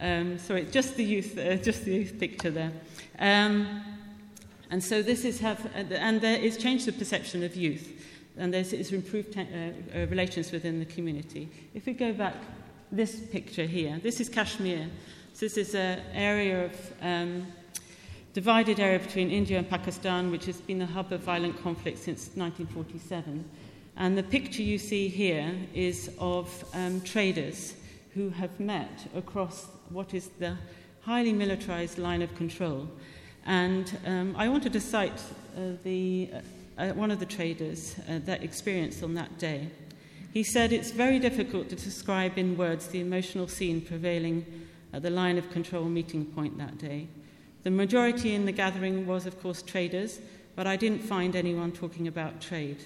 Um, 0.00 0.38
sorry, 0.38 0.66
just 0.70 0.96
the 0.96 1.04
youth, 1.04 1.36
uh, 1.36 1.56
just 1.56 1.84
the 1.84 1.92
youth 1.92 2.18
picture 2.18 2.50
there. 2.50 2.72
Um, 3.18 3.82
and 4.70 4.82
so 4.82 5.02
this 5.02 5.24
is 5.24 5.40
have, 5.40 5.66
uh, 5.66 5.94
and 5.94 6.20
there 6.20 6.38
is 6.38 6.56
changed 6.56 6.86
the 6.86 6.92
perception 6.92 7.42
of 7.42 7.56
youth, 7.56 7.88
and 8.38 8.54
there's, 8.54 8.72
it's 8.72 8.92
improved 8.92 9.32
te- 9.32 9.40
uh, 9.40 9.98
uh, 9.98 10.06
relations 10.06 10.52
within 10.52 10.78
the 10.78 10.86
community. 10.86 11.48
If 11.74 11.86
we 11.86 11.92
go 11.92 12.12
back, 12.12 12.34
this 12.92 13.20
picture 13.20 13.66
here, 13.66 14.00
this 14.02 14.20
is 14.20 14.28
Kashmir. 14.28 14.88
So 15.32 15.46
this 15.46 15.56
is 15.56 15.74
an 15.74 16.00
area 16.12 16.64
of 16.64 16.92
um, 17.00 17.46
divided 18.32 18.78
area 18.78 18.98
between 18.98 19.30
India 19.30 19.58
and 19.58 19.68
Pakistan, 19.68 20.30
which 20.30 20.46
has 20.46 20.60
been 20.60 20.78
the 20.78 20.86
hub 20.86 21.12
of 21.12 21.20
violent 21.20 21.60
conflict 21.62 21.98
since 21.98 22.30
1947. 22.34 23.44
And 23.96 24.16
the 24.16 24.22
picture 24.22 24.62
you 24.62 24.78
see 24.78 25.08
here 25.08 25.52
is 25.74 26.10
of 26.18 26.64
um, 26.72 27.00
traders 27.00 27.74
who 28.14 28.30
have 28.30 28.58
met 28.60 29.08
across 29.14 29.66
what 29.88 30.14
is 30.14 30.30
the 30.38 30.56
highly 31.02 31.32
militarized 31.32 31.98
line 31.98 32.22
of 32.22 32.34
control. 32.36 32.88
And 33.46 33.96
um, 34.06 34.34
I 34.36 34.48
wanted 34.48 34.72
to 34.74 34.80
cite 34.80 35.20
uh, 35.56 35.72
the, 35.82 36.30
uh, 36.32 36.80
uh, 36.80 36.88
one 36.92 37.10
of 37.10 37.18
the 37.18 37.26
traders 37.26 37.96
uh, 38.08 38.20
that 38.24 38.42
experienced 38.42 39.02
on 39.02 39.14
that 39.14 39.38
day. 39.38 39.68
He 40.32 40.44
said 40.44 40.72
it's 40.72 40.92
very 40.92 41.18
difficult 41.18 41.68
to 41.70 41.76
describe 41.76 42.38
in 42.38 42.56
words 42.56 42.86
the 42.88 43.00
emotional 43.00 43.48
scene 43.48 43.80
prevailing 43.80 44.46
at 44.92 45.02
the 45.02 45.10
line 45.10 45.38
of 45.38 45.50
control 45.50 45.84
meeting 45.84 46.24
point 46.24 46.58
that 46.58 46.78
day. 46.78 47.08
The 47.62 47.70
majority 47.70 48.34
in 48.34 48.46
the 48.46 48.52
gathering 48.52 49.06
was, 49.06 49.26
of 49.26 49.40
course, 49.42 49.60
traders, 49.60 50.20
but 50.56 50.66
I 50.66 50.76
didn't 50.76 51.02
find 51.02 51.36
anyone 51.36 51.72
talking 51.72 52.08
about 52.08 52.40
trade. 52.40 52.84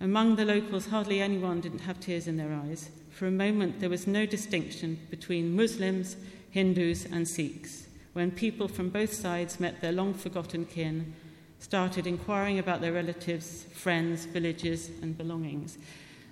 Among 0.00 0.36
the 0.36 0.44
locals, 0.44 0.86
hardly 0.86 1.20
anyone 1.20 1.60
didn't 1.60 1.80
have 1.80 2.00
tears 2.00 2.26
in 2.26 2.36
their 2.36 2.52
eyes. 2.52 2.90
For 3.10 3.26
a 3.26 3.30
moment, 3.30 3.80
there 3.80 3.90
was 3.90 4.06
no 4.06 4.26
distinction 4.26 4.98
between 5.10 5.54
Muslims, 5.54 6.16
Hindus, 6.50 7.04
and 7.04 7.28
Sikhs. 7.28 7.86
When 8.12 8.30
people 8.30 8.66
from 8.66 8.88
both 8.88 9.12
sides 9.12 9.60
met 9.60 9.80
their 9.80 9.92
long 9.92 10.14
forgotten 10.14 10.64
kin, 10.64 11.14
started 11.60 12.06
inquiring 12.06 12.58
about 12.58 12.80
their 12.80 12.92
relatives, 12.92 13.64
friends, 13.74 14.24
villages, 14.24 14.90
and 15.02 15.16
belongings. 15.16 15.78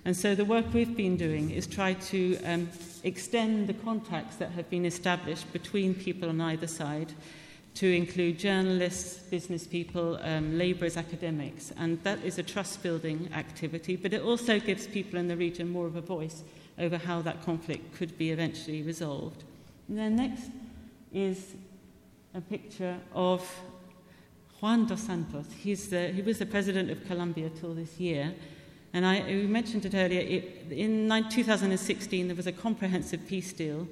And 0.03 0.17
so 0.17 0.33
the 0.33 0.45
work 0.45 0.65
we've 0.73 0.97
been 0.97 1.15
doing 1.15 1.51
is 1.51 1.67
try 1.67 1.93
to 1.93 2.37
um, 2.43 2.69
extend 3.03 3.67
the 3.67 3.73
contacts 3.73 4.37
that 4.37 4.51
have 4.51 4.69
been 4.69 4.85
established 4.85 5.51
between 5.53 5.93
people 5.93 6.29
on 6.29 6.41
either 6.41 6.67
side 6.67 7.13
to 7.75 7.95
include 7.95 8.39
journalists, 8.39 9.19
business 9.29 9.65
people, 9.65 10.19
um, 10.21 10.57
labourers, 10.57 10.97
academics. 10.97 11.71
And 11.77 12.01
that 12.03 12.23
is 12.23 12.37
a 12.37 12.43
trust 12.43 12.83
building 12.83 13.29
activity, 13.33 13.95
but 13.95 14.13
it 14.13 14.21
also 14.21 14.59
gives 14.59 14.87
people 14.87 15.19
in 15.19 15.27
the 15.27 15.37
region 15.37 15.69
more 15.69 15.85
of 15.85 15.95
a 15.95 16.01
voice 16.01 16.43
over 16.77 16.97
how 16.97 17.21
that 17.21 17.43
conflict 17.43 17.95
could 17.95 18.17
be 18.17 18.31
eventually 18.31 18.81
resolved. 18.81 19.43
And 19.87 19.97
then 19.97 20.15
next 20.15 20.49
is 21.13 21.55
a 22.33 22.41
picture 22.41 22.97
of 23.13 23.49
Juan 24.61 24.85
dos 24.85 25.01
Santos. 25.01 25.45
The, 25.63 26.11
he 26.13 26.21
was 26.21 26.39
the 26.39 26.45
president 26.45 26.89
of 26.89 27.05
Colombia 27.05 27.49
till 27.49 27.73
this 27.73 27.99
year. 27.99 28.33
And 28.93 29.05
I 29.05 29.21
we 29.21 29.47
mentioned 29.47 29.85
it 29.85 29.93
earlier. 29.93 30.21
It, 30.21 30.71
in 30.71 31.09
2016, 31.29 32.27
there 32.27 32.35
was 32.35 32.47
a 32.47 32.51
comprehensive 32.51 33.27
peace 33.27 33.53
deal 33.53 33.87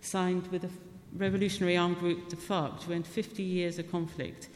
signed 0.00 0.46
with 0.48 0.62
the 0.62 0.70
revolutionary 1.16 1.76
armed 1.76 1.98
group, 1.98 2.28
the 2.28 2.36
FARC, 2.36 2.88
end 2.90 3.06
50 3.06 3.42
years 3.42 3.78
of 3.78 3.90
conflict. 3.90 4.48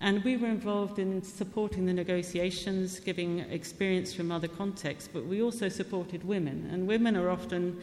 And 0.00 0.22
we 0.22 0.36
were 0.36 0.48
involved 0.48 0.98
in 0.98 1.22
supporting 1.22 1.86
the 1.86 1.92
negotiations, 1.92 3.00
giving 3.00 3.40
experience 3.40 4.14
from 4.14 4.30
other 4.30 4.46
contexts, 4.46 5.08
but 5.12 5.26
we 5.26 5.42
also 5.42 5.68
supported 5.68 6.22
women. 6.24 6.68
And 6.72 6.86
women 6.86 7.16
are 7.16 7.30
often 7.30 7.80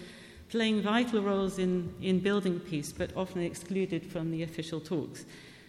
playing 0.49 0.81
vital 0.81 1.21
roles 1.21 1.59
in, 1.59 1.93
in 2.01 2.19
building 2.19 2.59
peace, 2.59 2.93
but 2.93 3.11
often 3.17 3.41
excluded 3.41 4.05
from 4.05 4.31
the 4.31 4.43
official 4.43 4.79
talks. 4.79 5.25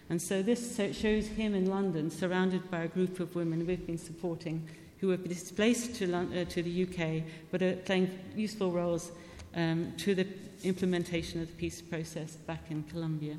And 0.09 0.21
so 0.21 0.41
this 0.41 0.77
shows 0.77 1.27
him 1.27 1.53
in 1.53 1.69
London, 1.69 2.09
surrounded 2.09 2.71
by 2.71 2.83
a 2.83 2.87
group 2.87 3.19
of 3.19 3.35
women 3.35 3.67
we've 3.67 3.85
been 3.85 3.97
supporting 3.97 4.65
who 4.99 5.09
were 5.09 5.17
displaced 5.17 5.95
to, 5.95 6.15
uh, 6.15 6.45
to 6.45 6.63
the 6.63 6.83
UK, 6.83 7.23
but 7.51 7.61
are 7.61 7.75
playing 7.75 8.09
useful 8.35 8.71
roles 8.71 9.11
um, 9.57 9.91
to 9.97 10.15
the 10.15 10.27
implementation 10.63 11.41
of 11.41 11.47
the 11.47 11.53
peace 11.53 11.81
process 11.81 12.35
back 12.35 12.63
in 12.69 12.83
Colombia. 12.83 13.35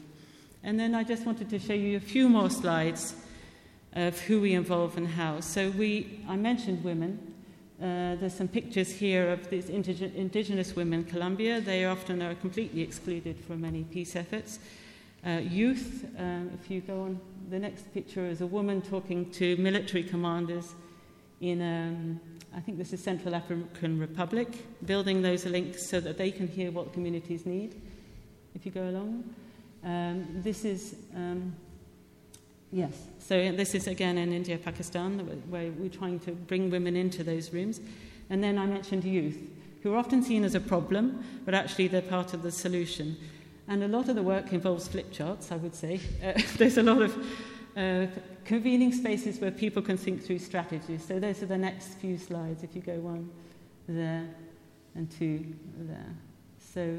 And 0.65 0.79
then 0.79 0.95
I 0.95 1.05
just 1.05 1.25
wanted 1.25 1.49
to 1.51 1.59
show 1.59 1.73
you 1.73 1.97
a 1.97 2.01
few 2.01 2.29
more 2.29 2.51
slides 2.51 3.15
of 3.95 4.19
who 4.21 4.41
we 4.41 4.53
involve 4.53 4.97
and 4.97 5.07
how. 5.07 5.41
So 5.41 5.71
we, 5.71 6.21
I 6.29 6.37
mentioned 6.37 6.85
women. 6.85 7.35
Uh, 7.81 8.17
there's 8.17 8.35
some 8.35 8.49
pictures 8.49 8.91
here 8.91 9.31
of 9.31 9.49
these 9.49 9.67
indig- 9.67 10.15
indigenous 10.15 10.75
women 10.75 11.01
in 11.01 11.05
Colombia. 11.05 11.61
They 11.61 11.85
often 11.85 12.21
are 12.21 12.35
completely 12.35 12.83
excluded 12.83 13.39
from 13.47 13.61
many 13.61 13.85
peace 13.85 14.17
efforts. 14.17 14.59
Uh, 15.25 15.41
youth, 15.43 16.05
uh, 16.19 16.41
if 16.61 16.71
you 16.71 16.81
go 16.81 17.03
on, 17.03 17.21
the 17.51 17.59
next 17.59 17.93
picture 17.95 18.27
is 18.27 18.41
a 18.41 18.47
woman 18.47 18.83
talking 18.83 19.31
to 19.31 19.57
military 19.57 20.03
commanders 20.03 20.75
in 21.41 21.63
um, 21.63 22.21
I 22.55 22.61
think 22.61 22.79
this 22.79 22.93
is 22.93 23.03
Central 23.03 23.35
African 23.35 23.99
Republic, 23.99 24.49
building 24.85 25.23
those 25.23 25.45
links 25.47 25.87
so 25.87 26.01
that 26.01 26.19
they 26.19 26.31
can 26.31 26.49
hear 26.49 26.71
what 26.71 26.93
communities 26.93 27.47
need. 27.47 27.81
If 28.55 28.65
you 28.65 28.73
go 28.73 28.89
along, 28.89 29.35
um, 29.85 30.27
this 30.43 30.65
is 30.65 30.97
um, 31.15 31.55
yes. 32.73 32.93
So 33.19 33.53
this 33.53 33.75
is 33.75 33.87
again 33.87 34.19
in 34.19 34.33
India, 34.33 34.59
Pakistan, 34.59 35.19
where 35.49 35.71
we're 35.71 35.91
trying 35.91 36.21
to 36.21 36.33
bring 36.33 36.71
women 36.71 36.97
into 36.97 37.23
those 37.23 37.53
rooms. 37.53 37.81
And 38.31 38.43
then 38.43 38.59
I 38.59 38.67
mentioned 38.67 39.05
youth, 39.05 39.39
who 39.83 39.95
are 39.95 39.97
often 39.97 40.23
seen 40.23 40.45
as 40.45 40.55
a 40.55 40.61
problem, 40.61 41.25
but 41.45 41.55
actually 41.55 41.89
they're 41.89 42.03
part 42.03 42.35
of 42.35 42.43
the 42.43 42.51
solution. 42.51 43.17
And 43.69 43.85
a 43.85 43.89
lot 43.89 44.09
of 44.09 44.17
the 44.17 44.23
work 44.23 44.53
involves 44.53 44.89
flip 44.89 45.13
charts, 45.13 45.53
I 45.53 45.57
would 45.57 45.75
say. 45.75 46.01
Uh, 46.25 46.33
there's 46.57 46.79
a 46.79 46.83
lot 46.83 47.03
of 47.03 47.15
convening 48.45 48.93
spaces 48.93 49.39
where 49.41 49.51
people 49.51 49.83
can 49.83 49.97
think 49.97 50.25
through 50.25 50.39
strategies. 50.39 51.05
So 51.05 51.21
those 51.21 51.43
are 51.43 51.47
the 51.47 51.59
next 51.59 51.95
few 51.95 52.19
slides, 52.19 52.63
if 52.65 52.75
you 52.75 52.83
go 52.83 52.95
one 52.95 53.31
there 53.87 54.27
and 54.95 55.11
two 55.11 55.55
there. 55.79 56.15
So, 56.75 56.99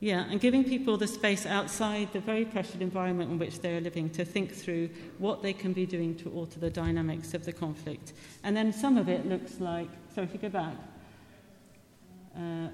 yeah, 0.00 0.26
and 0.30 0.40
giving 0.40 0.64
people 0.64 0.96
the 0.96 1.06
space 1.06 1.46
outside 1.46 2.12
the 2.12 2.20
very 2.20 2.44
pressured 2.44 2.82
environment 2.82 3.30
in 3.30 3.38
which 3.38 3.60
they're 3.60 3.80
living 3.80 4.10
to 4.10 4.24
think 4.24 4.52
through 4.52 4.90
what 5.18 5.42
they 5.42 5.52
can 5.52 5.72
be 5.72 5.86
doing 5.86 6.14
to 6.16 6.30
alter 6.30 6.60
the 6.60 6.70
dynamics 6.70 7.32
of 7.32 7.44
the 7.44 7.52
conflict. 7.52 8.12
And 8.42 8.56
then 8.56 8.72
some 8.72 8.98
of 8.98 9.08
it 9.08 9.26
looks 9.26 9.60
like, 9.60 9.88
so 10.14 10.22
if 10.22 10.32
you 10.32 10.38
go 10.38 10.48
back, 10.48 10.74
uh, 12.36 12.68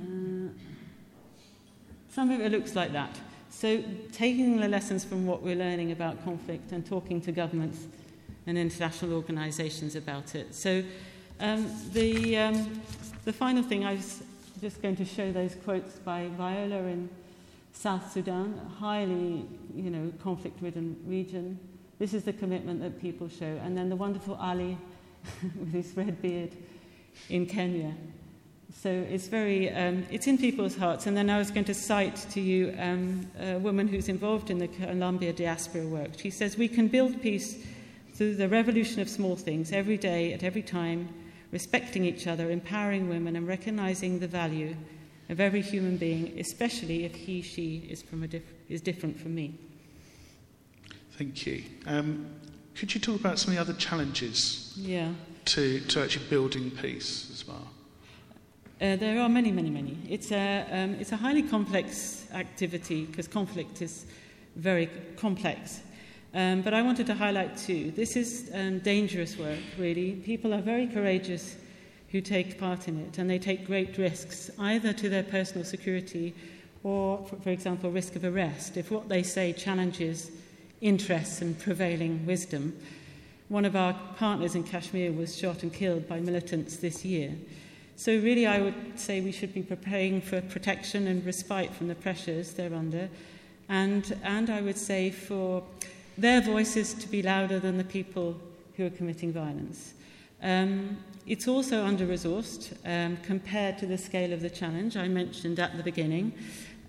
uh, 0.00 0.48
some 2.08 2.30
of 2.30 2.40
it 2.40 2.52
looks 2.52 2.74
like 2.74 2.92
that. 2.92 3.18
So, 3.54 3.82
taking 4.12 4.60
the 4.60 4.68
lessons 4.68 5.04
from 5.04 5.26
what 5.26 5.42
we're 5.42 5.56
learning 5.56 5.92
about 5.92 6.22
conflict 6.24 6.72
and 6.72 6.84
talking 6.84 7.20
to 7.22 7.32
governments 7.32 7.86
and 8.46 8.58
international 8.58 9.14
organisations 9.14 9.96
about 9.96 10.34
it. 10.34 10.54
So, 10.54 10.82
Um, 11.40 11.68
the, 11.92 12.38
um, 12.38 12.80
the 13.24 13.32
final 13.32 13.62
thing, 13.62 13.84
I 13.84 13.94
was 13.94 14.22
just 14.60 14.80
going 14.80 14.94
to 14.96 15.04
show 15.04 15.32
those 15.32 15.56
quotes 15.64 15.96
by 15.96 16.28
Viola 16.36 16.84
in 16.84 17.08
South 17.72 18.12
Sudan, 18.12 18.60
a 18.64 18.68
highly 18.78 19.44
you 19.74 19.90
know, 19.90 20.12
conflict-ridden 20.22 20.96
region. 21.06 21.58
This 21.98 22.14
is 22.14 22.22
the 22.22 22.32
commitment 22.32 22.80
that 22.82 23.00
people 23.00 23.28
show. 23.28 23.58
And 23.64 23.76
then 23.76 23.88
the 23.88 23.96
wonderful 23.96 24.36
Ali 24.36 24.78
with 25.58 25.72
his 25.72 25.96
red 25.96 26.22
beard 26.22 26.52
in 27.28 27.46
Kenya. 27.46 27.92
So 28.74 28.90
it's 28.90 29.28
very, 29.28 29.70
um, 29.70 30.04
it's 30.10 30.26
in 30.26 30.36
people's 30.36 30.76
hearts. 30.76 31.06
And 31.06 31.16
then 31.16 31.30
I 31.30 31.38
was 31.38 31.50
going 31.50 31.64
to 31.66 31.74
cite 31.74 32.16
to 32.30 32.40
you 32.40 32.74
um, 32.78 33.26
a 33.40 33.58
woman 33.58 33.88
who's 33.88 34.08
involved 34.08 34.50
in 34.50 34.58
the 34.58 34.68
Colombia 34.68 35.32
diaspora 35.32 35.86
work. 35.86 36.18
She 36.18 36.30
says, 36.30 36.58
We 36.58 36.68
can 36.68 36.88
build 36.88 37.22
peace 37.22 37.64
through 38.14 38.34
the 38.34 38.48
revolution 38.48 39.00
of 39.00 39.08
small 39.08 39.36
things, 39.36 39.72
every 39.72 39.96
day, 39.96 40.32
at 40.32 40.42
every 40.42 40.62
time, 40.62 41.08
respecting 41.50 42.04
each 42.04 42.26
other, 42.26 42.50
empowering 42.50 43.08
women, 43.08 43.36
and 43.36 43.46
recognizing 43.48 44.18
the 44.18 44.28
value 44.28 44.76
of 45.30 45.40
every 45.40 45.62
human 45.62 45.96
being, 45.96 46.38
especially 46.38 47.04
if 47.04 47.14
he, 47.14 47.42
she 47.42 47.86
is, 47.88 48.02
from 48.02 48.22
a 48.22 48.28
diff- 48.28 48.52
is 48.68 48.80
different 48.80 49.18
from 49.18 49.34
me. 49.34 49.54
Thank 51.16 51.46
you. 51.46 51.64
Um, 51.86 52.26
could 52.74 52.94
you 52.94 53.00
talk 53.00 53.18
about 53.18 53.38
some 53.38 53.50
of 53.50 53.54
the 53.56 53.60
other 53.60 53.78
challenges 53.78 54.74
yeah. 54.76 55.12
to, 55.46 55.80
to 55.80 56.02
actually 56.02 56.26
building 56.26 56.70
peace 56.70 57.30
as 57.32 57.46
well? 57.46 57.68
Uh, 58.80 58.96
there 58.96 59.20
are 59.20 59.28
many, 59.28 59.52
many, 59.52 59.70
many. 59.70 59.96
It's 60.08 60.32
a, 60.32 60.66
um, 60.70 60.94
it's 60.94 61.12
a 61.12 61.16
highly 61.16 61.42
complex 61.42 62.26
activity 62.32 63.04
because 63.04 63.28
conflict 63.28 63.80
is 63.80 64.04
very 64.56 64.90
complex. 65.16 65.80
Um, 66.34 66.62
but 66.62 66.74
I 66.74 66.82
wanted 66.82 67.06
to 67.06 67.14
highlight 67.14 67.56
two. 67.56 67.92
This 67.92 68.16
is 68.16 68.50
um, 68.52 68.80
dangerous 68.80 69.38
work, 69.38 69.60
really. 69.78 70.12
People 70.12 70.52
are 70.52 70.60
very 70.60 70.88
courageous 70.88 71.56
who 72.10 72.20
take 72.20 72.58
part 72.58 72.88
in 72.88 73.00
it, 73.00 73.18
and 73.18 73.30
they 73.30 73.38
take 73.38 73.64
great 73.64 73.96
risks, 73.96 74.50
either 74.58 74.92
to 74.92 75.08
their 75.08 75.22
personal 75.22 75.64
security 75.64 76.34
or, 76.82 77.24
for, 77.28 77.36
for 77.36 77.50
example, 77.50 77.92
risk 77.92 78.16
of 78.16 78.24
arrest, 78.24 78.76
if 78.76 78.90
what 78.90 79.08
they 79.08 79.22
say 79.22 79.52
challenges 79.52 80.32
interests 80.80 81.40
and 81.40 81.58
prevailing 81.60 82.26
wisdom. 82.26 82.76
One 83.48 83.64
of 83.64 83.76
our 83.76 83.94
partners 84.16 84.56
in 84.56 84.64
Kashmir 84.64 85.12
was 85.12 85.38
shot 85.38 85.62
and 85.62 85.72
killed 85.72 86.08
by 86.08 86.18
militants 86.18 86.78
this 86.78 87.04
year. 87.04 87.34
So, 87.96 88.12
really, 88.12 88.46
I 88.46 88.60
would 88.60 88.98
say 88.98 89.20
we 89.20 89.30
should 89.30 89.54
be 89.54 89.62
preparing 89.62 90.20
for 90.20 90.40
protection 90.40 91.06
and 91.06 91.24
respite 91.24 91.72
from 91.72 91.88
the 91.88 91.94
pressures 91.94 92.52
they're 92.52 92.74
under, 92.74 93.08
and, 93.68 94.18
and 94.24 94.50
I 94.50 94.60
would 94.60 94.76
say 94.76 95.10
for 95.10 95.62
their 96.18 96.40
voices 96.40 96.94
to 96.94 97.08
be 97.08 97.22
louder 97.22 97.60
than 97.60 97.78
the 97.78 97.84
people 97.84 98.36
who 98.76 98.86
are 98.86 98.90
committing 98.90 99.32
violence. 99.32 99.94
Um, 100.42 100.98
it's 101.26 101.48
also 101.48 101.84
under 101.84 102.06
resourced 102.06 102.76
um, 102.84 103.16
compared 103.18 103.78
to 103.78 103.86
the 103.86 103.96
scale 103.96 104.32
of 104.32 104.42
the 104.42 104.50
challenge 104.50 104.96
I 104.96 105.08
mentioned 105.08 105.58
at 105.58 105.76
the 105.76 105.82
beginning. 105.82 106.32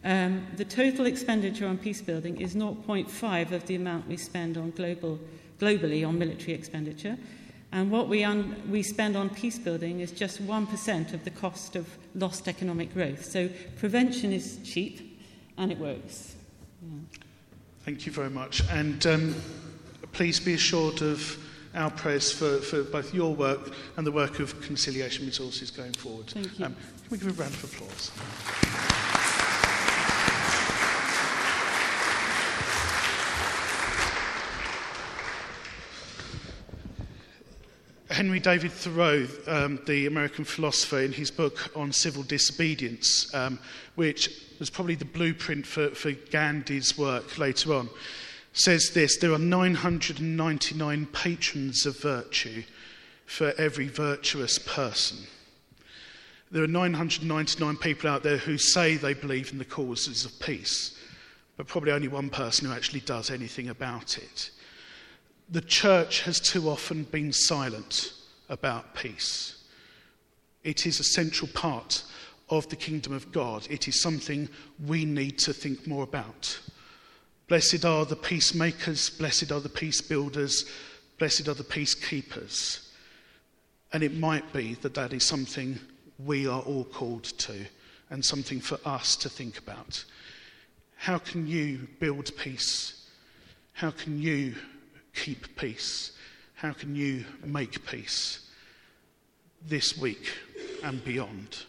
Um, 0.04 0.46
the 0.58 0.66
total 0.66 1.06
expenditure 1.06 1.66
on 1.66 1.78
peace 1.78 2.02
building 2.02 2.40
is 2.42 2.56
0.5 2.56 3.52
of 3.52 3.66
the 3.66 3.76
amount 3.76 4.08
we 4.08 4.18
spend 4.18 4.58
on 4.58 4.72
global, 4.72 5.20
globally 5.60 6.08
on 6.08 6.20
military 6.20 6.54
expenditure. 6.54 7.18
And 7.76 7.92
what 7.92 8.08
we, 8.08 8.24
un- 8.24 8.56
we 8.70 8.82
spend 8.82 9.18
on 9.18 9.30
peace 9.30 9.60
building 9.60 10.00
is 10.00 10.14
just 10.14 10.42
1% 10.42 11.14
of 11.14 11.26
the 11.26 11.30
cost 11.30 11.76
of 11.76 11.86
lost 12.16 12.48
economic 12.48 12.94
growth. 12.94 13.26
So 13.26 13.50
prevention 13.78 14.32
is 14.32 14.60
cheap 14.64 15.20
and 15.58 15.74
it 15.74 15.78
works. 15.78 16.36
Yeah. 16.82 17.18
Thank 17.84 18.06
you 18.06 18.14
very 18.14 18.30
much. 18.30 18.62
And 18.72 19.06
um, 19.06 19.36
please 20.14 20.40
be 20.40 20.54
assured 20.54 21.02
of 21.02 21.38
our 21.76 21.92
prayers 21.92 22.32
for, 22.32 22.60
for 22.60 22.84
both 22.84 23.14
your 23.14 23.36
work 23.36 23.74
and 23.98 24.08
the 24.08 24.12
work 24.12 24.40
of 24.40 24.60
Conciliation 24.62 25.26
Resources 25.26 25.70
going 25.70 25.92
forward. 25.92 26.28
Thank 26.28 26.58
you. 26.58 26.66
Um, 26.68 26.76
can 26.76 27.10
we 27.10 27.18
give 27.18 27.28
a 27.28 27.42
round 27.42 27.54
of 27.56 27.64
applause? 27.66 29.15
Henry 38.16 38.40
David 38.40 38.72
Thoreau, 38.72 39.28
um, 39.46 39.78
the 39.88 40.06
American 40.06 40.46
philosopher, 40.46 41.02
in 41.02 41.12
his 41.12 41.30
book 41.30 41.70
on 41.76 41.92
civil 41.92 42.24
disobedience, 42.24 43.30
um, 43.36 43.60
which 43.96 44.30
was 44.58 44.70
probably 44.70 44.96
the 44.96 45.04
blueprint 45.04 45.68
for, 45.68 45.90
for 45.90 46.14
Gandhi's 46.14 46.98
work 46.98 47.38
later 47.38 47.74
on, 47.74 47.90
says 48.54 48.92
this 48.94 49.18
There 49.18 49.34
are 49.34 49.38
999 49.38 51.08
patrons 51.08 51.86
of 51.86 52.00
virtue 52.00 52.64
for 53.26 53.54
every 53.58 53.90
virtuous 53.90 54.60
person. 54.60 55.18
There 56.52 56.64
are 56.64 56.68
999 56.68 57.76
people 57.76 58.10
out 58.10 58.24
there 58.24 58.38
who 58.38 58.58
say 58.58 58.96
they 58.96 59.14
believe 59.14 59.52
in 59.52 59.58
the 59.58 59.66
causes 59.66 60.24
of 60.24 60.40
peace, 60.40 60.98
but 61.58 61.68
probably 61.68 61.92
only 61.92 62.08
one 62.08 62.30
person 62.30 62.66
who 62.66 62.74
actually 62.74 63.02
does 63.02 63.30
anything 63.30 63.68
about 63.68 64.18
it. 64.18 64.52
The 65.50 65.62
church 65.62 66.22
has 66.22 66.40
too 66.40 66.70
often 66.70 67.04
been 67.04 67.32
silent 67.32 68.14
about 68.50 68.96
peace. 68.96 69.64
It 70.64 70.88
is 70.88 71.00
a 71.00 71.04
central 71.04 71.48
part 71.54 72.04
of 72.50 72.68
the 72.70 72.76
kingdom 72.76 73.14
of 73.14 73.32
God. 73.32 73.68
It 73.70 73.88
is 73.88 74.02
something 74.02 74.50
we 74.86 75.06
need 75.06 75.38
to 75.40 75.54
think 75.54 75.86
more 75.86 76.04
about. 76.04 76.60
Blessed 77.48 77.86
are 77.86 78.06
the 78.06 78.16
peacemakers, 78.16 79.12
blessed 79.12 79.52
are 79.52 79.60
the 79.60 79.70
peace 79.70 80.02
builders, 80.02 80.66
blessed 81.20 81.48
are 81.48 81.54
the 81.54 81.64
peacekeepers. 81.64 82.90
And 83.94 84.02
it 84.02 84.16
might 84.16 84.52
be 84.52 84.74
that 84.76 84.96
that 84.96 85.14
is 85.14 85.24
something 85.24 85.80
we 86.18 86.48
are 86.48 86.62
all 86.62 86.86
called 86.86 87.24
to 87.24 87.66
and 88.10 88.26
something 88.26 88.60
for 88.60 88.80
us 88.84 89.16
to 89.18 89.30
think 89.30 89.60
about. 89.60 90.04
How 90.98 91.20
can 91.20 91.46
you 91.46 91.88
build 92.00 92.36
peace? 92.36 93.08
How 93.74 93.92
can 93.92 94.20
you 94.20 94.56
keep 95.16 95.56
peace? 95.56 96.12
How 96.56 96.74
can 96.74 96.96
you 96.96 97.26
make 97.44 97.86
peace 97.86 98.50
this 99.68 99.98
week 99.98 100.34
and 100.84 101.04
beyond? 101.04 101.66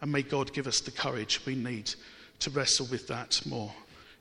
And 0.00 0.10
may 0.10 0.22
God 0.22 0.52
give 0.52 0.66
us 0.66 0.80
the 0.80 0.90
courage 0.90 1.44
we 1.44 1.54
need 1.54 1.92
to 2.40 2.50
wrestle 2.50 2.86
with 2.90 3.06
that 3.08 3.40
more 3.44 3.72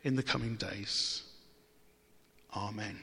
in 0.03 0.15
the 0.15 0.23
coming 0.23 0.55
days. 0.55 1.23
Amen. 2.55 2.97